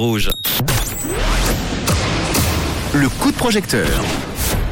Rouge. 0.00 0.30
Le 2.94 3.08
coup 3.08 3.32
de 3.32 3.36
projecteur. 3.36 3.88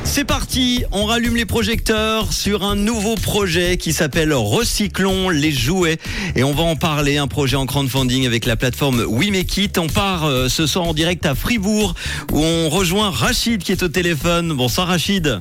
C'est 0.04 0.24
parti, 0.24 0.84
on 0.92 1.04
rallume 1.04 1.34
les 1.34 1.44
projecteurs 1.44 2.32
sur 2.32 2.62
un 2.62 2.76
nouveau 2.76 3.16
projet 3.16 3.76
qui 3.76 3.92
s'appelle 3.92 4.32
Recyclons 4.32 5.30
les 5.30 5.50
jouets 5.50 5.98
et 6.36 6.44
on 6.44 6.52
va 6.52 6.62
en 6.62 6.76
parler, 6.76 7.16
un 7.16 7.26
projet 7.26 7.56
en 7.56 7.66
crowdfunding 7.66 8.24
avec 8.24 8.46
la 8.46 8.54
plateforme 8.54 9.00
We 9.00 9.30
Make 9.32 9.56
It. 9.56 9.78
On 9.78 9.88
part 9.88 10.26
euh, 10.26 10.48
ce 10.48 10.64
soir 10.68 10.84
en 10.84 10.94
direct 10.94 11.26
à 11.26 11.34
Fribourg 11.34 11.96
où 12.30 12.38
on 12.38 12.68
rejoint 12.68 13.10
Rachid 13.10 13.64
qui 13.64 13.72
est 13.72 13.82
au 13.82 13.88
téléphone. 13.88 14.52
Bonsoir 14.52 14.86
Rachid. 14.86 15.40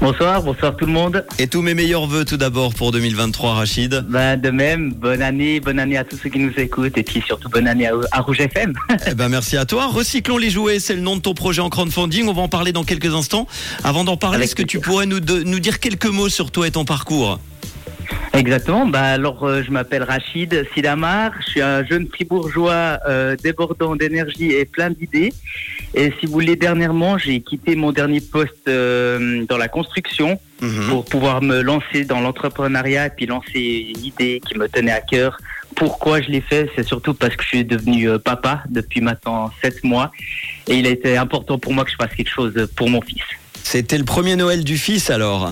Bonsoir, 0.00 0.42
bonsoir 0.42 0.74
tout 0.76 0.86
le 0.86 0.92
monde. 0.92 1.26
Et 1.38 1.46
tous 1.46 1.60
mes 1.60 1.74
meilleurs 1.74 2.06
voeux 2.06 2.24
tout 2.24 2.38
d'abord 2.38 2.72
pour 2.72 2.90
2023 2.90 3.52
Rachid. 3.52 4.02
Ben, 4.08 4.40
de 4.40 4.48
même, 4.48 4.94
bonne 4.94 5.20
année, 5.20 5.60
bonne 5.60 5.78
année 5.78 5.98
à 5.98 6.04
tous 6.04 6.16
ceux 6.16 6.30
qui 6.30 6.38
nous 6.38 6.52
écoutent 6.56 6.96
et 6.96 7.02
puis 7.02 7.20
surtout 7.20 7.50
bonne 7.50 7.68
année 7.68 7.86
à, 7.86 7.92
à 8.12 8.20
Rouge 8.22 8.40
FM. 8.40 8.72
Eh 9.06 9.14
ben 9.14 9.28
merci 9.28 9.58
à 9.58 9.66
toi. 9.66 9.88
Recyclons 9.88 10.38
les 10.38 10.48
jouets, 10.48 10.78
c'est 10.78 10.94
le 10.94 11.02
nom 11.02 11.16
de 11.16 11.20
ton 11.20 11.34
projet 11.34 11.60
en 11.60 11.68
crowdfunding. 11.68 12.28
On 12.28 12.32
va 12.32 12.40
en 12.42 12.48
parler 12.48 12.72
dans 12.72 12.84
quelques 12.84 13.14
instants. 13.14 13.46
Avant 13.84 14.04
d'en 14.04 14.16
parler, 14.16 14.44
est-ce 14.44 14.54
que 14.54 14.62
tu 14.62 14.80
pourrais 14.80 15.04
nous, 15.04 15.20
de- 15.20 15.42
nous 15.42 15.60
dire 15.60 15.80
quelques 15.80 16.06
mots 16.06 16.30
sur 16.30 16.50
toi 16.50 16.66
et 16.66 16.70
ton 16.70 16.86
parcours? 16.86 17.38
Exactement, 18.32 18.86
bah 18.86 19.02
alors 19.02 19.44
euh, 19.44 19.62
je 19.64 19.70
m'appelle 19.70 20.02
Rachid 20.02 20.64
Sidamar, 20.74 21.32
je 21.44 21.50
suis 21.50 21.60
un 21.60 21.84
jeune 21.84 22.06
fribourgeois 22.08 22.98
euh, 23.08 23.36
débordant 23.42 23.96
d'énergie 23.96 24.50
et 24.52 24.64
plein 24.64 24.90
d'idées. 24.90 25.32
Et 25.94 26.12
si 26.20 26.26
vous 26.26 26.32
voulez, 26.32 26.56
dernièrement, 26.56 27.18
j'ai 27.18 27.40
quitté 27.40 27.74
mon 27.74 27.90
dernier 27.92 28.20
poste 28.20 28.68
euh, 28.68 29.44
dans 29.48 29.56
la 29.58 29.68
construction 29.68 30.38
Mhm. 30.62 30.88
pour 30.90 31.04
pouvoir 31.06 31.40
me 31.42 31.62
lancer 31.62 32.04
dans 32.04 32.20
l'entrepreneuriat 32.20 33.06
et 33.06 33.10
puis 33.16 33.24
lancer 33.24 33.92
une 33.96 34.04
idée 34.04 34.42
qui 34.46 34.58
me 34.58 34.68
tenait 34.68 34.92
à 34.92 35.00
cœur. 35.00 35.38
Pourquoi 35.74 36.20
je 36.20 36.28
l'ai 36.28 36.42
fait? 36.42 36.68
C'est 36.76 36.86
surtout 36.86 37.14
parce 37.14 37.34
que 37.34 37.42
je 37.42 37.48
suis 37.48 37.64
devenu 37.64 38.10
euh, 38.10 38.18
papa 38.18 38.62
depuis 38.68 39.00
maintenant 39.00 39.50
sept 39.62 39.82
mois 39.84 40.10
et 40.68 40.74
il 40.74 40.86
a 40.86 40.90
été 40.90 41.16
important 41.16 41.58
pour 41.58 41.72
moi 41.72 41.84
que 41.86 41.90
je 41.90 41.96
fasse 41.96 42.14
quelque 42.14 42.28
chose 42.30 42.68
pour 42.76 42.90
mon 42.90 43.00
fils. 43.00 43.22
C'était 43.62 43.96
le 43.96 44.04
premier 44.04 44.36
Noël 44.36 44.62
du 44.64 44.76
fils 44.76 45.08
alors? 45.08 45.50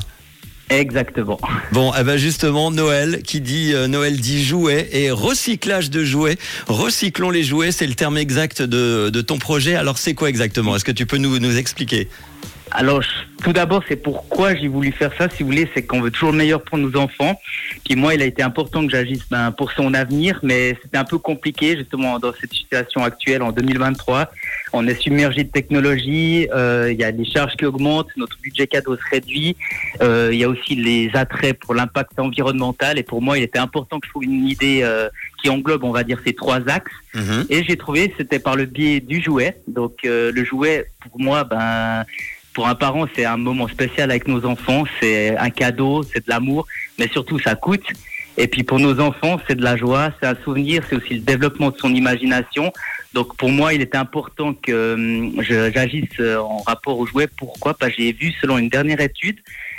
Exactement. 0.70 1.38
Bon, 1.72 1.92
eh 1.98 2.02
ben 2.02 2.16
justement, 2.16 2.70
Noël, 2.70 3.22
qui 3.22 3.41
dit 3.41 3.72
euh, 3.74 3.88
Noël 3.88 4.19
dit 4.19 4.42
jouets 4.42 4.88
et 4.92 5.10
recyclage 5.10 5.91
de 5.91 6.02
jouets. 6.02 6.38
Recyclons 6.66 7.30
les 7.30 7.44
jouets, 7.44 7.72
c'est 7.72 7.86
le 7.86 7.94
terme 7.94 8.16
exact 8.16 8.62
de, 8.62 9.10
de 9.10 9.20
ton 9.20 9.38
projet. 9.38 9.75
Alors 9.75 9.98
c'est 9.98 10.14
quoi 10.14 10.28
exactement? 10.30 10.75
Est-ce 10.75 10.84
que 10.84 10.92
tu 10.92 11.05
peux 11.05 11.19
nous, 11.19 11.38
nous 11.38 11.58
expliquer? 11.58 12.08
Alors, 12.70 13.02
tout 13.42 13.52
d'abord, 13.52 13.83
c'est 13.88 13.97
pourquoi 13.97 14.55
j'ai 14.55 14.69
voulu 14.69 14.92
faire 14.92 15.12
ça. 15.16 15.28
Si 15.28 15.42
vous 15.42 15.50
voulez, 15.50 15.69
c'est 15.74 15.86
qu'on 15.86 16.00
veut 16.00 16.11
toujours 16.11 16.33
le 16.33 16.38
meilleur 16.38 16.62
pour 16.62 16.77
nos 16.78 16.94
enfants. 16.97 17.41
Puis 17.84 17.94
moi, 17.94 18.14
il 18.14 18.22
a 18.22 18.25
été 18.25 18.42
important 18.42 18.84
que 18.84 18.91
j'agisse 18.91 19.22
ben, 19.30 19.52
pour 19.52 19.72
son 19.72 19.94
avenir, 19.94 20.38
mais 20.42 20.77
c'était 20.83 20.98
un 20.98 21.05
peu 21.05 21.19
compliqué 21.19 21.77
justement 21.77 22.19
dans 22.19 22.33
cette 22.41 22.52
situation 22.52 23.05
actuelle 23.05 23.42
en 23.42 23.52
2023. 23.52 24.30
On 24.72 24.86
est 24.86 25.00
submergé 25.00 25.44
de 25.44 25.50
technologie, 25.50 26.48
euh, 26.52 26.92
il 26.92 26.98
y 26.98 27.05
a 27.05 27.12
des 27.12 27.25
charges 27.25 27.56
qui 27.56 27.64
augmentent, 27.64 28.14
notre 28.16 28.38
budget 28.38 28.66
cadeau 28.66 28.97
se 28.97 29.03
réduit, 29.10 29.56
euh, 30.03 30.30
il 30.32 30.38
y 30.38 30.44
a 30.44 30.48
aussi 30.48 30.75
les 30.75 31.10
attraits 31.14 31.58
pour 31.58 31.75
l'impact 31.75 32.19
environnemental. 32.19 32.98
Et 32.98 33.03
pour 33.03 33.22
moi, 33.22 33.38
il 33.38 33.44
était 33.44 33.58
important 33.58 33.98
que 34.00 34.06
je 34.06 34.10
trouve 34.10 34.25
une 34.25 34.47
idée 34.47 34.80
euh, 34.82 35.08
qui 35.41 35.48
englobe, 35.48 35.84
on 35.84 35.92
va 35.92 36.05
dire, 36.05 36.19
ces 36.25 36.34
trois 36.34 36.69
axes. 36.69 36.92
Mhm. 37.14 37.47
Et 37.48 37.64
j'ai 37.64 37.77
trouvé, 37.77 38.12
c'était 38.19 38.38
par 38.38 38.56
le 38.56 38.66
biais 38.66 39.00
du 39.00 39.22
jouet. 39.22 39.56
Donc 39.66 39.98
euh, 40.05 40.30
le 40.32 40.44
jouet, 40.44 40.91
pour 41.00 41.20
moi, 41.20 41.44
ben, 41.44 42.05
pour 42.58 42.66
un 42.66 42.74
parent, 42.74 43.06
c'est 43.14 43.24
un 43.24 43.36
moment 43.36 43.68
spécial 43.68 44.10
avec 44.10 44.26
nos 44.26 44.44
enfants. 44.44 44.82
C'est 45.00 45.36
un 45.36 45.48
cadeau, 45.48 46.02
c'est 46.02 46.26
de 46.26 46.28
l'amour, 46.28 46.66
mais 46.98 47.06
surtout 47.06 47.38
ça 47.38 47.54
coûte. 47.54 47.84
Et 48.36 48.48
puis 48.48 48.64
pour 48.64 48.80
nos 48.80 48.98
enfants, 48.98 49.38
c'est 49.46 49.54
de 49.54 49.62
la 49.62 49.76
joie, 49.76 50.10
c'est 50.20 50.26
un 50.26 50.34
souvenir, 50.42 50.82
c'est 50.90 50.96
aussi 50.96 51.14
le 51.14 51.20
développement 51.20 51.70
de 51.70 51.76
son 51.78 51.94
imagination. 51.94 52.72
Donc 53.14 53.36
pour 53.36 53.50
moi, 53.50 53.74
il 53.74 53.80
était 53.80 53.96
important 53.96 54.54
que 54.54 55.30
je- 55.40 55.70
j'agisse 55.72 56.08
euh, 56.18 56.38
en 56.40 56.58
rapport 56.62 56.98
aux 56.98 57.06
jouets. 57.06 57.28
Pourquoi? 57.28 57.74
Parce 57.74 57.92
que 57.94 58.02
j'ai 58.02 58.12
vu, 58.12 58.32
selon 58.40 58.58
une 58.58 58.68
dernière 58.70 59.00
étude, 59.00 59.36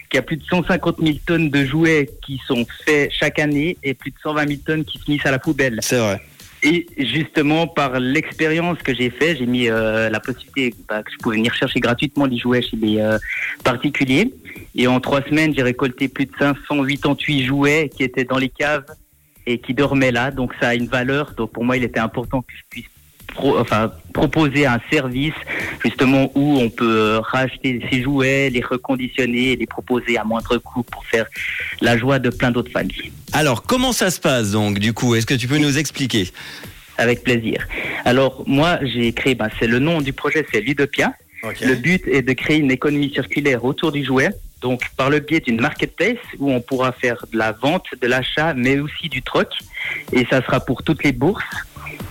qu'il 0.09 0.15
y 0.15 0.19
a 0.19 0.21
plus 0.21 0.37
de 0.37 0.45
150 0.45 0.99
000 1.01 1.17
tonnes 1.25 1.49
de 1.49 1.65
jouets 1.65 2.09
qui 2.25 2.39
sont 2.47 2.65
faits 2.85 3.11
chaque 3.11 3.39
année 3.39 3.75
et 3.83 3.93
plus 3.93 4.11
de 4.11 4.15
120 4.23 4.47
000 4.47 4.59
tonnes 4.65 4.85
qui 4.85 4.99
finissent 4.99 5.25
à 5.25 5.31
la 5.31 5.39
poubelle. 5.39 5.79
C'est 5.81 5.99
vrai. 5.99 6.21
Et 6.61 6.85
justement, 6.97 7.67
par 7.67 7.99
l'expérience 7.99 8.79
que 8.79 8.93
j'ai 8.93 9.09
fait, 9.09 9.35
j'ai 9.37 9.45
mis 9.45 9.69
euh, 9.69 10.09
la 10.09 10.19
possibilité 10.19 10.73
bah, 10.87 11.03
que 11.03 11.11
je 11.11 11.17
pouvais 11.17 11.37
venir 11.37 11.53
chercher 11.53 11.79
gratuitement 11.79 12.27
des 12.27 12.37
jouets 12.37 12.61
chez 12.61 12.75
les 12.75 12.99
euh, 12.99 13.17
particuliers. 13.63 14.33
Et 14.75 14.87
en 14.87 14.99
trois 14.99 15.21
semaines, 15.21 15.53
j'ai 15.55 15.63
récolté 15.63 16.09
plus 16.09 16.25
de 16.25 16.31
588 16.37 17.43
jouets 17.45 17.89
qui 17.95 18.03
étaient 18.03 18.25
dans 18.25 18.37
les 18.37 18.49
caves 18.49 18.85
et 19.45 19.59
qui 19.59 19.73
dormaient 19.73 20.11
là. 20.11 20.31
Donc 20.31 20.53
ça 20.59 20.69
a 20.69 20.75
une 20.75 20.87
valeur. 20.87 21.33
Donc 21.37 21.51
pour 21.53 21.63
moi, 21.63 21.77
il 21.77 21.83
était 21.83 21.99
important 21.99 22.41
que 22.41 22.53
je 22.53 22.63
puisse 22.69 22.89
pro- 23.33 23.59
enfin, 23.59 23.91
proposer 24.13 24.65
un 24.65 24.79
service 24.91 25.33
justement 25.83 26.31
où 26.35 26.59
on 26.59 26.69
peut 26.69 26.85
euh, 26.85 27.19
racheter 27.19 27.81
ces 27.89 28.01
jouets, 28.03 28.49
les 28.49 28.61
reconditionner 28.61 29.51
et 29.51 29.55
les 29.55 29.67
proposer 29.67 30.17
à 30.17 30.23
moindre 30.23 30.57
coût 30.57 30.83
pour 30.83 31.05
faire 31.05 31.25
la 31.81 31.97
joie 31.97 32.19
de 32.19 32.29
plein 32.29 32.51
d'autres 32.51 32.71
familles. 32.71 33.11
Alors 33.33 33.63
comment 33.63 33.93
ça 33.93 34.11
se 34.11 34.19
passe 34.19 34.51
donc 34.51 34.79
du 34.79 34.93
coup? 34.93 35.15
Est-ce 35.15 35.25
que 35.25 35.33
tu 35.33 35.47
peux 35.47 35.57
nous 35.57 35.77
expliquer? 35.77 36.29
Avec 36.97 37.23
plaisir. 37.23 37.65
Alors 38.03 38.43
moi, 38.45 38.79
j'ai 38.81 39.13
créé, 39.13 39.33
ben, 39.35 39.49
c'est 39.57 39.67
le 39.67 39.79
nom 39.79 40.01
du 40.01 40.11
projet, 40.11 40.45
c'est 40.51 40.61
Ludopia. 40.61 41.13
Le 41.61 41.75
but 41.75 42.05
est 42.07 42.21
de 42.21 42.33
créer 42.33 42.57
une 42.57 42.71
économie 42.71 43.11
circulaire 43.13 43.63
autour 43.63 43.93
du 43.93 44.03
jouet, 44.03 44.27
donc 44.61 44.81
par 44.97 45.09
le 45.09 45.19
biais 45.19 45.39
d'une 45.39 45.61
marketplace 45.61 46.17
où 46.37 46.51
on 46.51 46.59
pourra 46.59 46.91
faire 46.91 47.25
de 47.31 47.37
la 47.37 47.53
vente, 47.53 47.85
de 48.01 48.07
l'achat, 48.07 48.53
mais 48.53 48.79
aussi 48.79 49.07
du 49.07 49.21
troc. 49.21 49.47
Et 50.11 50.25
ça 50.29 50.41
sera 50.41 50.59
pour 50.59 50.83
toutes 50.83 51.01
les 51.05 51.13
bourses. 51.13 51.45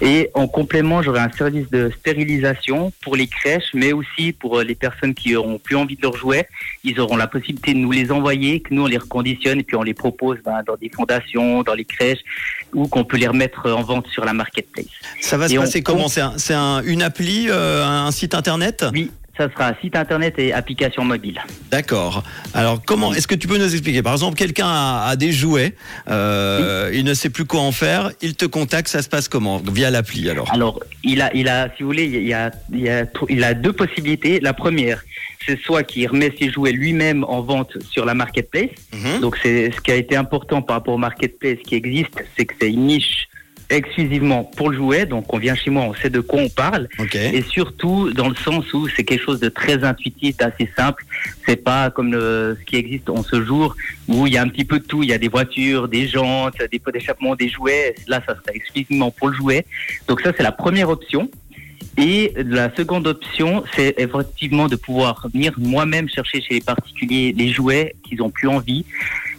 Et 0.00 0.30
en 0.34 0.46
complément, 0.46 1.02
j'aurai 1.02 1.20
un 1.20 1.30
service 1.32 1.68
de 1.70 1.90
stérilisation 1.98 2.92
pour 3.02 3.16
les 3.16 3.26
crèches, 3.26 3.70
mais 3.74 3.92
aussi 3.92 4.32
pour 4.32 4.58
euh, 4.58 4.62
les 4.64 4.74
personnes 4.74 5.14
qui 5.14 5.34
auront 5.34 5.58
plus 5.58 5.76
envie 5.76 5.96
de 5.96 6.02
leurs 6.02 6.16
jouets. 6.16 6.46
Ils 6.84 7.00
auront 7.00 7.16
la 7.16 7.26
possibilité 7.26 7.74
de 7.74 7.78
nous 7.78 7.90
les 7.92 8.12
envoyer, 8.12 8.60
que 8.60 8.72
nous 8.74 8.82
on 8.82 8.86
les 8.86 8.98
reconditionne 8.98 9.58
et 9.60 9.62
puis 9.64 9.76
on 9.76 9.82
les 9.82 9.94
propose 9.94 10.38
ben, 10.44 10.62
dans 10.66 10.76
des 10.76 10.90
fondations, 10.94 11.62
dans 11.62 11.74
les 11.74 11.84
crèches, 11.84 12.20
ou 12.74 12.86
qu'on 12.86 13.04
peut 13.04 13.16
les 13.16 13.26
remettre 13.28 13.68
en 13.70 13.82
vente 13.82 14.06
sur 14.08 14.24
la 14.24 14.32
marketplace. 14.34 14.86
Ça 15.20 15.36
va 15.36 15.48
se 15.48 15.56
on 15.56 15.60
passer 15.62 15.82
comment? 15.82 16.08
C'est 16.08 16.20
un, 16.20 16.58
un- 16.58 16.82
une 16.84 17.02
appli, 17.02 17.46
euh, 17.48 17.84
un 17.84 18.10
site 18.12 18.34
internet? 18.34 18.84
Oui, 18.92 19.10
ça 19.38 19.48
sera 19.50 19.72
site 19.80 19.96
internet 19.96 20.34
et 20.38 20.52
application 20.52 21.04
mobile. 21.04 21.40
D'accord. 21.70 22.24
Alors 22.52 22.82
comment 22.84 23.14
Est-ce 23.14 23.26
que 23.26 23.34
tu 23.36 23.48
peux 23.48 23.56
nous 23.56 23.72
expliquer? 23.72 24.02
Par 24.02 24.12
exemple, 24.12 24.36
quelqu'un 24.36 24.66
a, 24.66 25.06
a 25.08 25.16
des 25.16 25.32
jouets, 25.32 25.74
euh, 26.10 26.90
il 26.92 27.04
ne 27.04 27.14
sait 27.14 27.30
plus 27.30 27.46
quoi 27.46 27.60
en 27.60 27.72
faire, 27.72 28.10
il 28.20 28.34
te 28.34 28.44
contacte, 28.44 28.88
ça 28.88 29.00
se 29.00 29.08
passe 29.08 29.28
comment? 29.28 29.62
Via 29.72 29.90
l'appli 29.90 30.28
alors? 30.28 30.52
Alors, 30.52 30.80
il 31.04 31.22
a, 31.22 31.34
il 31.34 31.48
a, 31.48 31.68
si 31.76 31.82
vous 31.82 31.88
voulez, 31.88 32.04
il 32.04 32.26
y 32.26 32.34
a, 32.34 32.50
il 32.72 32.80
y 32.80 32.90
a, 32.90 33.04
il 33.28 33.44
a 33.44 33.54
deux 33.54 33.72
possibilités. 33.72 34.40
La 34.40 34.52
première, 34.52 35.02
c'est 35.46 35.58
soit 35.60 35.84
qu'il 35.84 36.06
remet 36.08 36.32
ses 36.38 36.50
jouets 36.50 36.72
lui-même 36.72 37.24
en 37.24 37.40
vente 37.40 37.78
sur 37.90 38.04
la 38.04 38.14
marketplace. 38.14 38.70
Mhm. 38.92 39.20
Donc, 39.20 39.38
c'est 39.42 39.70
ce 39.70 39.80
qui 39.80 39.92
a 39.92 39.96
été 39.96 40.16
important 40.16 40.60
par 40.62 40.76
rapport 40.76 40.94
au 40.94 40.98
marketplace 40.98 41.58
qui 41.64 41.76
existe, 41.76 42.24
c'est 42.36 42.44
que 42.44 42.54
c'est 42.60 42.70
une 42.70 42.86
niche 42.86 43.28
exclusivement 43.70 44.44
pour 44.44 44.70
le 44.70 44.76
jouet. 44.76 45.06
Donc, 45.06 45.32
on 45.32 45.38
vient 45.38 45.54
chez 45.54 45.70
moi, 45.70 45.84
on 45.84 45.94
sait 45.94 46.10
de 46.10 46.20
quoi 46.20 46.40
on 46.40 46.48
parle. 46.48 46.88
Et 47.14 47.42
surtout, 47.42 48.12
dans 48.12 48.28
le 48.28 48.34
sens 48.34 48.72
où 48.72 48.88
c'est 48.88 49.04
quelque 49.04 49.24
chose 49.24 49.40
de 49.40 49.48
très 49.48 49.84
intuitif, 49.84 50.36
d'assez 50.36 50.70
simple. 50.76 51.04
C'est 51.46 51.62
pas 51.62 51.90
comme 51.90 52.12
le, 52.12 52.56
ce 52.58 52.64
qui 52.64 52.76
existe 52.76 53.10
en 53.10 53.22
ce 53.22 53.44
jour, 53.44 53.76
où 54.08 54.26
il 54.26 54.32
y 54.32 54.38
a 54.38 54.42
un 54.42 54.48
petit 54.48 54.64
peu 54.64 54.78
de 54.78 54.84
tout. 54.84 55.02
Il 55.02 55.08
y 55.08 55.12
a 55.12 55.18
des 55.18 55.28
voitures, 55.28 55.88
des 55.88 56.08
jantes, 56.08 56.56
des 56.70 56.78
pots 56.78 56.90
d'échappement, 56.90 57.34
des 57.34 57.48
jouets. 57.48 57.94
Là, 58.06 58.22
ça 58.26 58.34
serait 58.34 58.56
exclusivement 58.56 59.10
pour 59.10 59.28
le 59.28 59.34
jouet. 59.34 59.66
Donc 60.06 60.20
ça, 60.20 60.32
c'est 60.36 60.42
la 60.42 60.52
première 60.52 60.88
option. 60.88 61.30
Et 61.96 62.32
la 62.36 62.72
seconde 62.76 63.08
option, 63.08 63.64
c'est 63.74 63.94
effectivement 63.98 64.68
de 64.68 64.76
pouvoir 64.76 65.26
venir 65.34 65.52
moi-même 65.58 66.08
chercher 66.08 66.40
chez 66.40 66.54
les 66.54 66.60
particuliers 66.60 67.34
les 67.36 67.50
jouets 67.50 67.96
qu'ils 68.04 68.22
ont 68.22 68.30
plus 68.30 68.46
envie. 68.46 68.84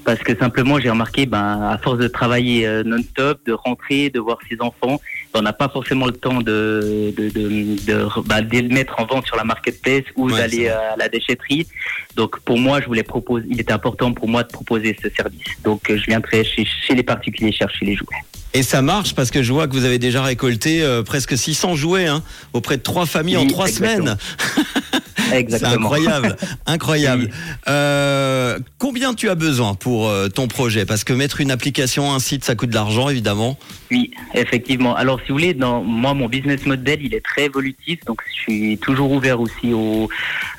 Parce 0.06 0.20
que 0.20 0.36
simplement, 0.36 0.80
j'ai 0.80 0.90
remarqué, 0.90 1.26
ben, 1.26 1.62
à 1.70 1.78
force 1.78 2.00
de 2.00 2.08
travailler 2.08 2.66
euh, 2.66 2.84
non-stop, 2.84 3.40
de 3.46 3.54
rentrer, 3.54 4.10
de 4.10 4.20
voir 4.20 4.38
ses 4.50 4.58
enfants, 4.62 5.00
ben, 5.34 5.40
on 5.40 5.42
n'a 5.42 5.54
pas 5.54 5.70
forcément 5.70 6.06
le 6.08 6.14
temps 6.14 6.42
de, 6.42 7.14
de, 7.16 7.30
de, 7.30 7.86
de, 7.86 8.08
bah, 8.25 8.42
de 8.42 8.50
les 8.50 8.62
mettre 8.63 9.00
en 9.00 9.06
vente 9.06 9.25
sur 9.28 9.36
la 9.36 9.44
marketplace 9.44 10.04
ou 10.16 10.30
Ouais, 10.30 10.38
d'aller 10.38 10.66
vrai. 10.66 10.69
à 10.69 10.96
la 10.98 11.10
déchetterie. 11.10 11.68
Donc, 12.16 12.40
pour 12.40 12.57
moi, 12.57 12.81
je 12.81 12.88
voulais 12.88 13.04
proposer, 13.04 13.46
il 13.50 13.60
était 13.60 13.74
important 13.74 14.12
pour 14.13 14.28
moi 14.28 14.44
de 14.44 14.50
proposer 14.50 14.98
ce 15.01 15.10
service. 15.10 15.44
Donc, 15.63 15.90
euh, 15.90 15.98
je 15.98 16.06
viendrai 16.06 16.44
chez, 16.44 16.66
chez 16.66 16.95
les 16.95 17.04
particuliers 17.04 17.52
chercher 17.52 17.86
les 17.86 17.95
jouets. 17.95 18.07
Et 18.54 18.63
ça 18.63 18.81
marche 18.81 19.13
parce 19.13 19.30
que 19.30 19.44
je 19.44 19.54
vois 19.54 19.68
que 19.68 19.74
vous 19.74 19.86
avez 19.86 20.00
déjà 20.00 20.24
récolté 20.24 20.81
euh, 20.81 21.04
presque 21.04 21.38
600 21.38 21.75
jouets 21.75 22.07
hein, 22.07 22.24
auprès 22.54 22.78
de 22.78 22.81
trois 22.81 23.06
familles 23.06 23.38
en 23.38 23.45
trois 23.45 23.68
exactement. 25.34 25.72
C'est 25.72 25.98
incroyable, 25.98 26.36
incroyable. 26.66 27.30
Oui. 27.30 27.30
Euh, 27.68 28.60
combien 28.78 29.14
tu 29.14 29.30
as 29.30 29.36
besoin 29.36 29.74
pour 29.74 30.08
euh, 30.08 30.28
ton 30.28 30.48
projet? 30.48 30.86
Parce 30.86 31.04
que 31.04 31.14
mettre 31.14 31.42
une 31.42 31.52
application, 31.52 32.14
un 32.14 32.20
site, 32.20 32.44
ça 32.44 32.56
coûte 32.56 32.70
de 32.70 32.76
l'argent, 32.76 33.10
évidemment. 33.10 33.58
Oui, 33.92 34.12
effectivement. 34.34 34.96
Alors, 34.96 35.20
si 35.22 35.30
vous 35.30 35.36
voulez, 35.36 35.54
dans 35.54 35.84
moi, 35.84 36.14
mon 36.14 36.28
business 36.28 36.66
model, 36.66 37.00
il 37.02 37.14
est 37.14 37.24
très 37.24 37.46
évolutif, 37.46 38.00
donc 38.06 38.22
je 38.28 38.34
suis 38.34 38.78
toujours 38.78 39.12
ouvert 39.12 39.40
aussi 39.40 39.74
au, 39.74 40.10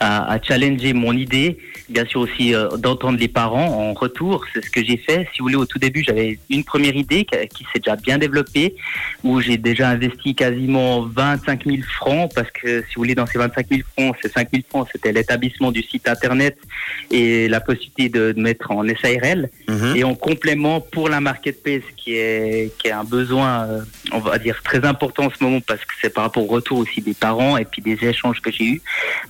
à, 0.01 0.33
à 0.33 0.43
challenger 0.43 0.93
mon 0.93 1.13
idée, 1.13 1.59
bien 1.89 2.05
sûr 2.07 2.21
aussi 2.21 2.55
euh, 2.55 2.69
d'entendre 2.77 3.19
les 3.19 3.29
parents 3.29 3.67
en 3.67 3.93
retour. 3.93 4.45
C'est 4.53 4.65
ce 4.65 4.71
que 4.71 4.85
j'ai 4.85 4.97
fait. 4.97 5.29
Si 5.33 5.39
vous 5.39 5.47
voulez, 5.47 5.57
au 5.57 5.67
tout 5.67 5.79
début, 5.79 6.03
j'avais 6.03 6.39
une 6.49 6.65
première 6.65 6.97
idée 6.97 7.27
qui, 7.55 7.65
s'est 7.73 7.81
déjà 7.81 7.97
bien 7.97 8.19
développée, 8.19 8.75
où 9.23 9.41
j'ai 9.41 9.57
déjà 9.57 9.91
investi 9.91 10.35
quasiment 10.35 11.03
25 11.03 11.65
000 11.67 11.79
francs, 11.97 12.33
parce 12.35 12.51
que 12.51 12.81
si 12.81 12.95
vous 12.95 13.03
voulez, 13.03 13.15
dans 13.15 13.27
ces 13.27 13.39
25 13.39 13.67
000 13.69 13.81
francs, 13.97 14.17
ces 14.23 14.29
5 14.29 14.49
000 14.53 14.60
francs, 14.69 14.89
c'était 14.93 15.12
l'établissement 15.12 15.73
du 15.73 15.83
site 15.83 16.09
internet 16.09 16.57
et 17.11 17.49
la 17.49 17.61
possibilité 17.61 18.09
de, 18.09 18.33
de 18.33 18.41
mettre 18.41 18.71
en 18.71 18.83
SARL. 19.01 19.49
Mhm. 19.69 19.97
Et 19.97 20.05
en 20.05 20.15
complément 20.15 20.81
pour 20.81 21.09
la 21.09 21.21
marketplace 21.21 21.83
qui 21.97 22.15
est 22.15 22.73
qui 22.79 22.89
est 22.89 22.93
un 22.93 23.05
besoin 23.05 23.65
euh, 23.69 23.81
on 24.12 24.19
va 24.19 24.39
dire 24.39 24.61
très 24.62 24.85
important 24.85 25.25
en 25.27 25.31
ce 25.31 25.43
moment 25.43 25.61
parce 25.61 25.81
que 25.85 25.93
c'est 26.01 26.12
par 26.12 26.25
rapport 26.25 26.43
au 26.45 26.47
retour 26.47 26.79
aussi 26.79 27.01
des 27.01 27.15
parents 27.15 27.57
et 27.57 27.65
puis 27.65 27.83
des 27.83 27.99
échanges 28.05 28.41
que 28.41 28.51
j'ai 28.51 28.65
eu 28.65 28.83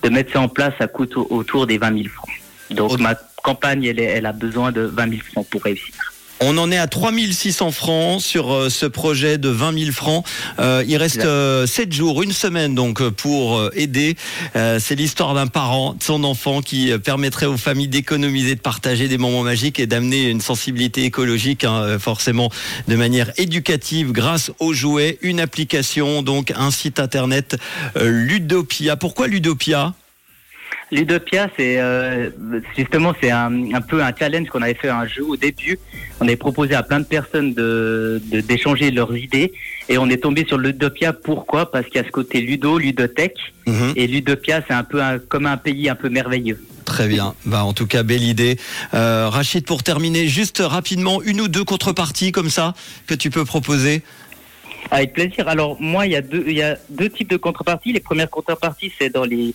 de 0.02 0.08
mettre 0.08 0.32
ça 0.32 0.40
en 0.40 0.48
place 0.48 0.74
ça 0.78 0.86
coûte 0.88 1.16
au- 1.16 1.26
autour 1.30 1.66
des 1.66 1.78
20 1.78 1.96
000 2.02 2.08
francs. 2.08 2.30
Donc 2.70 2.98
ma 3.00 3.14
campagne 3.42 3.84
elle 3.84 4.26
a 4.26 4.32
besoin 4.32 4.70
de 4.72 4.82
20 4.82 5.08
000 5.10 5.22
francs 5.32 5.46
pour 5.48 5.62
réussir. 5.62 5.94
On 6.42 6.56
en 6.56 6.70
est 6.72 6.78
à 6.78 6.86
3600 6.86 7.70
francs 7.70 8.22
sur 8.22 8.52
euh, 8.52 8.70
ce 8.70 8.86
projet 8.86 9.36
de 9.36 9.50
20 9.50 9.78
000 9.78 9.92
francs. 9.92 10.24
Euh, 10.58 10.82
il 10.88 10.96
reste 10.96 11.26
euh, 11.26 11.66
7 11.66 11.92
jours, 11.92 12.22
une 12.22 12.32
semaine 12.32 12.74
donc 12.74 13.02
euh, 13.02 13.10
pour 13.10 13.58
euh, 13.58 13.70
aider. 13.74 14.16
Euh, 14.56 14.78
C'est 14.80 14.94
l'histoire 14.94 15.34
d'un 15.34 15.48
parent, 15.48 15.92
de 15.92 16.02
son 16.02 16.24
enfant 16.24 16.62
qui 16.62 16.92
euh, 16.92 16.98
permettrait 16.98 17.44
aux 17.44 17.58
familles 17.58 17.88
d'économiser, 17.88 18.54
de 18.54 18.60
partager 18.60 19.06
des 19.06 19.18
moments 19.18 19.42
magiques 19.42 19.78
et 19.78 19.86
d'amener 19.86 20.30
une 20.30 20.40
sensibilité 20.40 21.04
écologique 21.04 21.64
hein, 21.64 21.82
euh, 21.82 21.98
forcément 21.98 22.50
de 22.88 22.96
manière 22.96 23.30
éducative 23.36 24.12
grâce 24.12 24.50
aux 24.60 24.72
jouets, 24.72 25.18
une 25.20 25.40
application, 25.40 26.22
donc 26.22 26.54
un 26.56 26.70
site 26.70 27.00
internet 27.00 27.58
euh, 27.96 28.08
Ludopia. 28.08 28.96
Pourquoi 28.96 29.26
Ludopia? 29.26 29.92
Ludopia, 30.92 31.48
c'est 31.56 31.78
euh, 31.80 32.30
justement 32.76 33.12
c'est 33.20 33.30
un, 33.30 33.72
un 33.74 33.80
peu 33.80 34.02
un 34.02 34.12
challenge 34.16 34.48
qu'on 34.48 34.62
avait 34.62 34.74
fait 34.74 34.88
un 34.88 35.06
jeu 35.06 35.24
au 35.24 35.36
début. 35.36 35.78
On 36.20 36.24
avait 36.26 36.36
proposé 36.36 36.74
à 36.74 36.82
plein 36.82 36.98
de 37.00 37.04
personnes 37.04 37.54
de 37.54 38.20
d'échanger 38.48 38.90
leurs 38.90 39.16
idées 39.16 39.52
et 39.88 39.98
on 39.98 40.08
est 40.10 40.16
tombé 40.22 40.44
sur 40.46 40.58
Ludopia. 40.58 41.12
Pourquoi? 41.12 41.70
Parce 41.70 41.86
qu'il 41.86 41.96
y 41.96 41.98
a 41.98 42.04
ce 42.04 42.10
côté 42.10 42.40
ludo, 42.40 42.78
ludothèque 42.78 43.38
Mhm. 43.66 43.92
et 43.94 44.06
Ludopia, 44.08 44.62
c'est 44.66 44.74
un 44.74 44.82
peu 44.82 45.00
un- 45.00 45.18
comme 45.20 45.46
un 45.46 45.56
pays 45.56 45.88
un 45.88 45.94
peu 45.94 46.08
merveilleux. 46.08 46.60
Très 46.84 47.06
bien. 47.06 47.34
Bah, 47.44 47.62
en 47.62 47.72
tout 47.72 47.86
cas, 47.86 48.02
belle 48.02 48.24
idée. 48.24 48.56
Euh, 48.94 49.28
Rachid, 49.28 49.64
pour 49.64 49.84
terminer, 49.84 50.26
juste 50.26 50.58
rapidement, 50.64 51.22
une 51.22 51.40
ou 51.40 51.46
deux 51.46 51.62
contreparties 51.62 52.32
comme 52.32 52.50
ça 52.50 52.74
que 53.06 53.14
tu 53.14 53.30
peux 53.30 53.44
proposer? 53.44 54.02
Avec 54.90 55.12
plaisir. 55.12 55.46
Alors 55.46 55.76
moi, 55.80 56.06
il 56.06 56.12
y 56.12 56.16
a 56.16 56.22
deux, 56.22 56.42
il 56.48 56.54
y 56.56 56.62
a 56.62 56.76
deux 56.88 57.08
types 57.08 57.30
de 57.30 57.36
contreparties. 57.36 57.92
Les 57.92 58.00
premières 58.00 58.30
contreparties, 58.30 58.90
c'est 58.98 59.10
dans 59.10 59.24
les, 59.24 59.52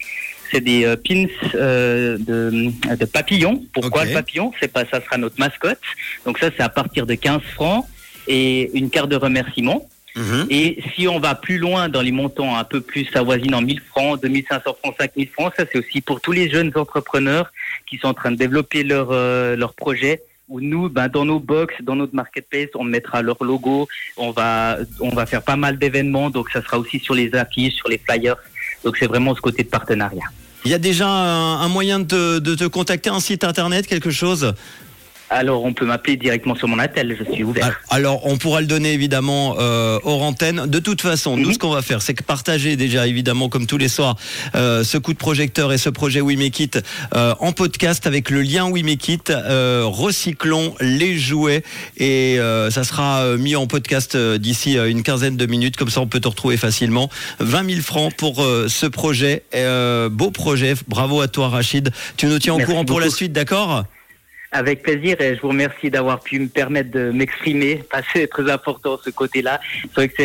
c'est 0.55 0.61
des 0.61 0.85
euh, 0.85 0.95
pins 0.95 1.25
euh, 1.55 2.17
de, 2.17 2.71
de 2.95 3.05
papillons. 3.05 3.61
Pourquoi 3.73 4.05
le 4.05 4.13
papillon? 4.13 4.51
C'est 4.59 4.71
pas, 4.71 4.85
ça 4.85 5.01
sera 5.01 5.17
notre 5.17 5.37
mascotte. 5.37 5.79
Donc 6.25 6.39
ça, 6.39 6.49
c'est 6.55 6.63
à 6.63 6.69
partir 6.69 7.05
de 7.05 7.13
15 7.15 7.41
francs 7.53 7.85
et 8.27 8.71
une 8.77 8.89
carte 8.89 9.09
de 9.09 9.17
remerciement. 9.17 9.87
Mhm. 10.15 10.47
Et 10.49 10.81
si 10.93 11.09
on 11.09 11.19
va 11.19 11.35
plus 11.35 11.57
loin 11.57 11.89
dans 11.89 12.01
les 12.01 12.13
montants 12.13 12.55
un 12.55 12.63
peu 12.63 12.79
plus 12.79 13.07
avoisinant 13.15 13.61
1000 13.61 13.81
francs, 13.81 14.21
2500 14.21 14.75
francs, 14.81 14.95
5000 14.97 15.27
francs, 15.27 15.53
ça 15.57 15.65
c'est 15.69 15.77
aussi 15.77 15.99
pour 15.99 16.21
tous 16.21 16.31
les 16.31 16.49
jeunes 16.49 16.71
entrepreneurs 16.75 17.51
qui 17.85 17.97
sont 17.97 18.07
en 18.07 18.13
train 18.13 18.31
de 18.31 18.37
développer 18.37 18.83
leur, 18.83 19.09
euh, 19.11 19.57
leur 19.57 19.73
projet. 19.73 20.21
Où 20.47 20.61
nous, 20.61 20.89
ben, 20.89 21.07
dans 21.07 21.25
nos 21.25 21.39
box, 21.39 21.73
dans 21.81 21.95
notre 21.95 22.13
marketplace, 22.13 22.69
on 22.75 22.83
mettra 22.83 23.23
leur 23.23 23.43
logo. 23.43 23.87
On 24.15 24.29
va, 24.29 24.77
on 24.99 25.09
va 25.09 25.25
faire 25.25 25.41
pas 25.41 25.55
mal 25.55 25.79
d'événements, 25.79 26.29
donc 26.29 26.51
ça 26.51 26.61
sera 26.61 26.77
aussi 26.77 26.99
sur 26.99 27.15
les 27.15 27.33
affiches, 27.33 27.73
sur 27.73 27.89
les 27.89 27.97
flyers. 27.97 28.37
Donc 28.83 28.95
c'est 28.97 29.07
vraiment 29.07 29.33
ce 29.33 29.41
côté 29.41 29.63
de 29.63 29.69
partenariat. 29.69 30.29
Il 30.65 30.71
y 30.71 30.73
a 30.73 30.79
déjà 30.79 31.07
un, 31.07 31.67
moyen 31.67 31.99
de 31.99 32.39
de 32.39 32.55
te 32.55 32.63
contacter, 32.65 33.11
un 33.11 33.19
site 33.19 33.43
internet, 33.43 33.85
quelque 33.85 34.09
chose? 34.09 34.53
Alors 35.29 35.63
on 35.65 35.73
peut 35.73 35.85
m'appeler 35.85 36.17
directement 36.17 36.55
sur 36.55 36.67
mon 36.67 36.77
attel, 36.79 37.15
je 37.17 37.31
suis 37.33 37.43
ouvert. 37.43 37.79
Ah, 37.89 37.95
Alors, 37.95 38.25
on 38.27 38.37
pourra 38.37 38.61
le 38.61 38.67
donner 38.67 38.93
évidemment 38.93 39.55
euh, 39.59 39.97
hors 40.03 40.21
antenne. 40.21 40.65
De 40.67 40.79
toute 40.79 41.01
façon, 41.01 41.35
nous, 41.35 41.47
Mhm. 41.47 41.53
ce 41.53 41.59
qu'on 41.59 41.71
va 41.71 41.81
faire, 41.81 42.01
c'est 42.01 42.13
que 42.13 42.23
partager 42.23 42.75
déjà 42.75 43.07
évidemment, 43.07 43.49
comme 43.49 43.65
tous 43.65 43.77
les 43.77 43.87
soirs, 43.87 44.15
euh, 44.55 44.83
ce 44.83 44.97
coup 44.97 45.13
de 45.13 45.17
projecteur 45.17 45.73
et 45.73 45.77
ce 45.77 45.89
projet 45.89 46.21
We 46.21 46.37
Make 46.37 46.59
It 46.59 46.79
euh, 47.15 47.33
en 47.39 47.51
podcast 47.53 48.05
avec 48.05 48.29
le 48.29 48.41
lien 48.41 48.69
We 48.69 48.83
Make 48.83 49.07
It. 49.09 49.29
Euh, 49.31 49.83
recyclons 49.85 50.75
les 50.79 51.17
jouets 51.17 51.63
et 51.97 52.37
euh, 52.39 52.69
ça 52.69 52.83
sera 52.83 53.35
mis 53.37 53.55
en 53.55 53.65
podcast 53.67 54.15
d'ici 54.15 54.77
une 54.77 55.01
quinzaine 55.03 55.37
de 55.37 55.45
minutes. 55.47 55.75
Comme 55.75 55.89
ça, 55.89 56.01
on 56.01 56.07
peut 56.07 56.19
te 56.19 56.27
retrouver 56.27 56.57
facilement. 56.57 57.09
20 57.39 57.69
000 57.69 57.81
francs 57.81 58.13
pour 58.15 58.43
euh, 58.43 58.67
ce 58.69 58.85
projet. 58.85 59.43
Euh, 59.55 60.09
beau 60.09 60.29
projet. 60.31 60.75
Bravo 60.87 61.21
à 61.21 61.27
toi, 61.27 61.49
Rachid. 61.49 61.91
Tu 62.17 62.27
nous 62.27 62.37
tiens 62.39 62.53
au 62.53 62.57
Merci 62.57 62.71
courant 62.71 62.85
pour 62.85 62.99
la 62.99 63.09
suite, 63.09 63.33
d'accord? 63.33 63.85
Avec 64.55 64.83
plaisir 64.83 65.19
et 65.19 65.35
je 65.35 65.41
vous 65.41 65.49
remercie 65.49 65.89
d'avoir 65.89 66.21
pu 66.21 66.39
me 66.39 66.47
permettre 66.47 66.89
de 66.89 67.11
m'exprimer 67.11 67.83
c'est 68.13 68.27
très 68.27 68.49
important 68.49 68.97
ce 69.03 69.09
côté-là. 69.09 69.59
C'est 69.83 69.93
vrai 69.93 70.07
que 70.07 70.15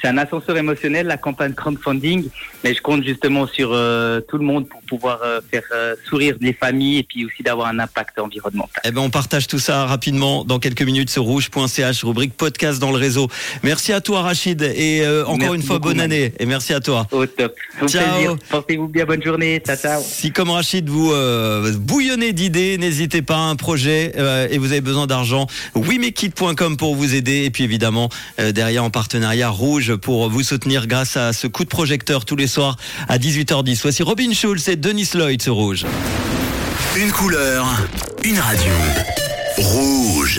c'est 0.00 0.08
un 0.08 0.18
ascenseur 0.18 0.56
émotionnel 0.56 1.06
la 1.06 1.16
campagne 1.16 1.54
crowdfunding, 1.54 2.28
mais 2.64 2.74
je 2.74 2.82
compte 2.82 3.04
justement 3.04 3.46
sur 3.46 3.70
euh, 3.72 4.20
tout 4.20 4.38
le 4.38 4.44
monde 4.44 4.66
pouvoir 4.86 5.20
euh, 5.22 5.40
faire 5.50 5.62
euh, 5.72 5.94
sourire 6.08 6.36
les 6.40 6.52
familles 6.52 6.98
et 6.98 7.02
puis 7.02 7.24
aussi 7.24 7.42
d'avoir 7.42 7.68
un 7.68 7.78
impact 7.78 8.18
environnemental. 8.18 8.82
Eh 8.84 8.90
ben, 8.90 9.00
on 9.00 9.10
partage 9.10 9.46
tout 9.46 9.58
ça 9.58 9.86
rapidement 9.86 10.44
dans 10.44 10.58
quelques 10.58 10.82
minutes 10.82 11.10
sur 11.10 11.24
rouge.ch, 11.24 12.04
rubrique 12.04 12.34
podcast 12.36 12.78
dans 12.78 12.90
le 12.90 12.98
réseau. 12.98 13.28
Merci 13.62 13.92
à 13.92 14.00
toi, 14.00 14.22
Rachid, 14.22 14.62
et 14.62 15.02
euh, 15.02 15.24
encore 15.24 15.38
Merci 15.38 15.56
une 15.56 15.62
fois, 15.62 15.78
beaucoup, 15.78 15.88
bonne 15.88 16.00
année, 16.00 16.32
et 16.38 16.46
merci 16.46 16.72
à 16.72 16.80
toi. 16.80 17.06
Au 17.10 17.26
top. 17.26 17.54
Au 17.80 17.88
Ciao. 17.88 18.36
Portez-vous 18.48 18.88
bien. 18.88 19.04
Bonne 19.04 19.22
journée. 19.22 19.60
Ciao, 19.64 19.76
ciao. 19.76 20.02
Si 20.04 20.32
comme 20.32 20.50
Rachid 20.50 20.88
vous 20.88 21.12
euh, 21.12 21.72
bouillonnez 21.76 22.32
d'idées, 22.32 22.78
n'hésitez 22.78 23.22
pas 23.22 23.36
à 23.36 23.40
un 23.40 23.56
projet 23.56 24.12
euh, 24.16 24.48
et 24.50 24.58
vous 24.58 24.72
avez 24.72 24.80
besoin 24.80 25.06
d'argent, 25.06 25.46
wimekit.com 25.74 26.76
pour 26.76 26.94
vous 26.94 27.14
aider 27.14 27.44
et 27.44 27.50
puis 27.50 27.64
évidemment 27.64 28.08
derrière 28.38 28.84
en 28.84 28.90
partenariat 28.90 29.48
rouge 29.48 29.94
pour 29.96 30.28
vous 30.28 30.42
soutenir 30.42 30.86
grâce 30.86 31.16
à 31.16 31.32
ce 31.32 31.46
coup 31.46 31.64
de 31.64 31.68
projecteur 31.68 32.24
tous 32.24 32.36
les 32.36 32.46
soirs 32.46 32.76
à 33.08 33.18
18h10. 33.18 33.80
Voici 33.82 34.02
Robin 34.02 34.32
Schulz 34.32 34.68
et 34.68 34.75
Denis 34.76 35.10
Lloyd 35.14 35.40
sur 35.40 35.54
rouge. 35.54 35.86
Une 36.96 37.10
couleur, 37.10 37.66
une 38.24 38.38
radio. 38.38 38.72
Rouge. 39.56 40.34